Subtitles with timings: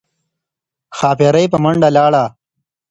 [0.97, 2.23] ښاپیرۍ په منډه لاړه